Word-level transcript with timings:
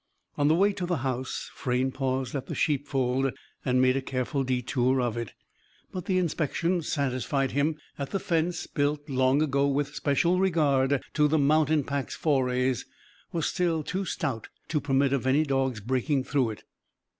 On 0.35 0.47
the 0.47 0.55
way 0.55 0.73
to 0.73 0.87
the 0.87 0.97
house, 1.05 1.51
Frayne 1.53 1.91
paused 1.91 2.33
at 2.33 2.47
the 2.47 2.55
sheepfold; 2.55 3.31
and 3.63 3.79
made 3.83 3.95
a 3.95 4.01
careful 4.01 4.43
detour 4.43 4.99
of 4.99 5.15
it. 5.15 5.33
But 5.91 6.05
the 6.05 6.17
inspection 6.17 6.81
satisfied 6.81 7.51
him 7.51 7.75
that 7.99 8.09
the 8.09 8.17
fence 8.19 8.65
(built 8.65 9.07
long 9.07 9.43
ago 9.43 9.67
with 9.67 9.93
special 9.93 10.39
regard 10.39 10.99
to 11.13 11.27
the 11.27 11.37
mountainpack's 11.37 12.15
forays) 12.15 12.87
was 13.31 13.45
still 13.45 13.83
too 13.83 14.05
stout 14.05 14.49
to 14.69 14.81
permit 14.81 15.13
of 15.13 15.27
any 15.27 15.43
dog's 15.43 15.79
breaking 15.81 16.23
through 16.23 16.49
it. 16.49 16.63